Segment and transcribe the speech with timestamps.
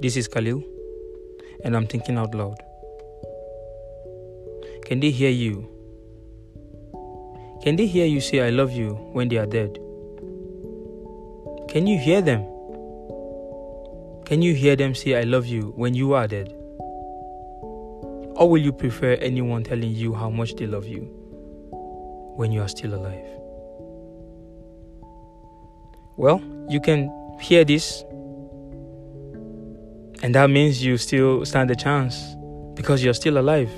[0.00, 0.62] This is Khalil,
[1.64, 2.58] and I'm thinking out loud.
[4.84, 5.68] Can they hear you?
[7.62, 9.78] Can they hear you say, I love you when they are dead?
[11.68, 12.42] Can you hear them?
[14.26, 16.52] Can you hear them say, I love you when you are dead?
[18.36, 21.02] Or will you prefer anyone telling you how much they love you
[22.36, 23.24] when you are still alive?
[26.16, 28.04] Well, you can hear this,
[30.24, 32.34] and that means you still stand a chance
[32.76, 33.70] because you're still alive.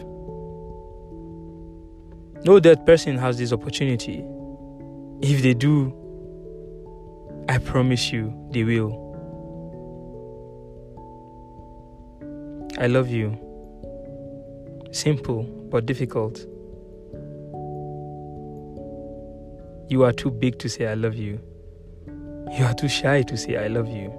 [2.45, 4.25] No dead person has this opportunity.
[5.21, 5.93] If they do,
[7.49, 8.93] I promise you they will.
[12.79, 13.37] I love you.
[14.93, 16.39] Simple but difficult.
[19.91, 21.41] You are too big to say I love you.
[22.57, 24.11] You are too shy to say I love you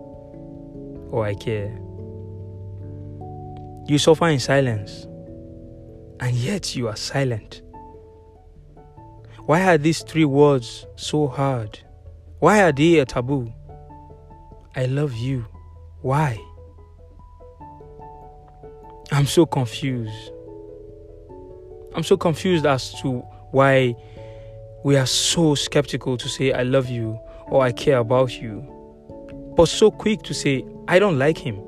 [1.09, 1.86] or I care.
[3.87, 5.07] You suffer in silence,
[6.19, 7.61] and yet you are silent.
[9.45, 11.79] Why are these three words so hard?
[12.39, 13.53] Why are they a taboo?
[14.75, 15.45] I love you.
[16.01, 16.37] Why?
[19.13, 20.31] I'm so confused.
[21.95, 23.19] I'm so confused as to
[23.51, 23.95] why
[24.83, 29.69] we are so skeptical to say, I love you or I care about you, but
[29.69, 31.61] so quick to say, I don't like him.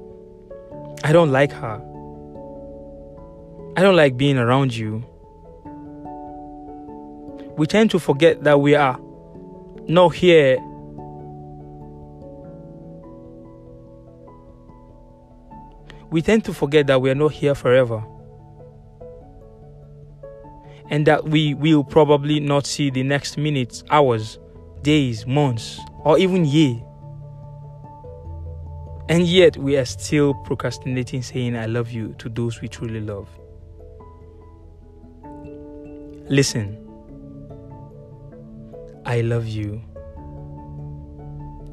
[1.05, 1.81] I don't like her.
[3.79, 5.05] I don't like being around you.
[7.55, 8.99] We tend to forget that we are
[9.87, 10.57] not here
[16.11, 18.03] we tend to forget that we are not here forever
[20.89, 24.39] and that we will probably not see the next minutes, hours,
[24.81, 26.75] days, months, or even year.
[29.07, 33.29] And yet we are still procrastinating saying I love you to those we truly love.
[36.29, 36.77] Listen,
[39.05, 39.81] I love you.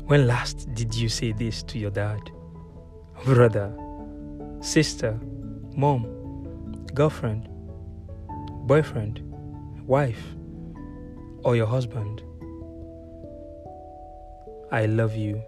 [0.07, 2.21] When last did you say this to your dad,
[3.25, 3.73] brother,
[4.61, 5.19] sister,
[5.77, 6.07] mom,
[6.95, 7.49] girlfriend?
[8.67, 9.21] boyfriend,
[9.87, 10.35] wife,
[11.45, 12.23] or your husband.
[14.73, 15.41] I love you.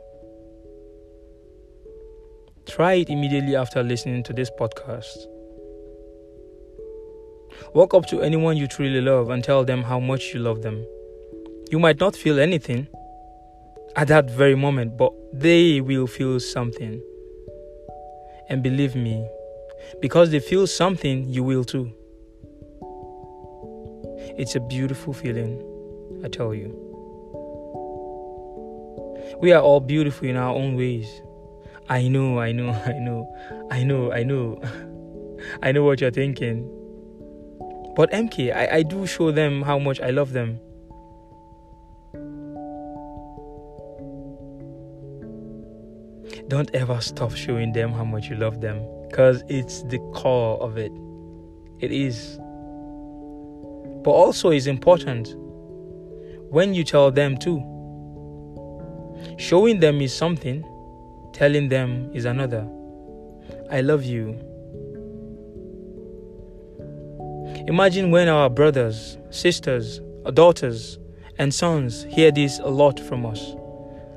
[2.67, 5.27] Try it immediately after listening to this podcast.
[7.75, 10.87] Walk up to anyone you truly love and tell them how much you love them.
[11.71, 12.89] You might not feel anything
[13.97, 17.03] at that very moment, but they will feel something.
[18.49, 19.27] And believe me,
[20.01, 21.93] because they feel something, you will too.
[24.39, 25.61] It's a beautiful feeling,
[26.25, 26.85] I tell you.
[29.41, 31.09] We are all beautiful in our own ways.
[31.89, 33.37] I know, I know, I know,
[33.71, 34.61] I know, I know.
[35.63, 36.69] I know what you're thinking.
[37.99, 40.61] But MK, I, I do show them how much I love them.
[46.47, 50.79] Don't ever stop showing them how much you love them because it's the core of
[50.79, 50.93] it.
[51.81, 52.39] It is
[54.05, 55.35] but also is important
[56.51, 57.59] when you tell them too.
[59.39, 60.65] Showing them is something,
[61.33, 62.65] telling them is another.
[63.73, 64.39] I love you.
[67.69, 70.01] Imagine when our brothers, sisters,
[70.33, 70.99] daughters,
[71.37, 73.55] and sons hear this a lot from us.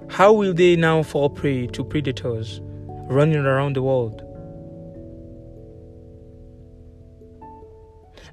[0.08, 2.62] How will they now fall prey to predators
[3.10, 4.24] running around the world?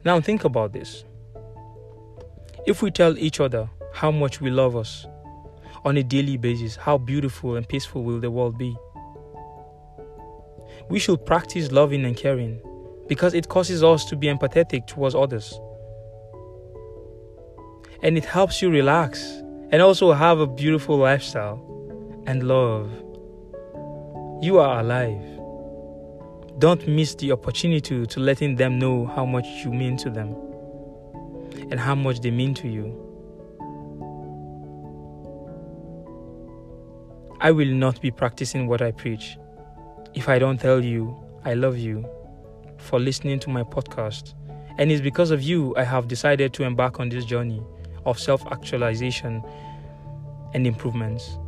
[0.04, 1.02] Now think about this.
[2.64, 5.04] If we tell each other how much we love us
[5.84, 8.76] on a daily basis, how beautiful and peaceful will the world be?
[10.88, 12.60] We should practice loving and caring
[13.08, 15.58] because it causes us to be empathetic towards others.
[18.02, 19.22] And it helps you relax
[19.70, 21.64] and also have a beautiful lifestyle
[22.26, 22.90] and love.
[24.40, 25.22] You are alive.
[26.58, 30.36] Don't miss the opportunity to letting them know how much you mean to them
[31.70, 33.04] and how much they mean to you.
[37.40, 39.38] I will not be practicing what I preach
[40.14, 42.04] if I don't tell you I love you
[42.78, 44.34] for listening to my podcast.
[44.78, 47.62] And it's because of you I have decided to embark on this journey
[48.06, 49.42] of self actualization
[50.54, 51.38] and improvements.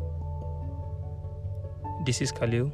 [2.05, 2.73] This is Khalil,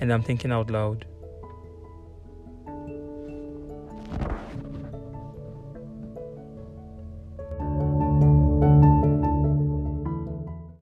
[0.00, 1.06] and I'm thinking out loud.